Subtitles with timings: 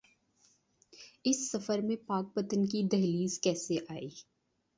[1.25, 4.09] اس سفر میں پاک پتن کی دہلیز کیسے آئی؟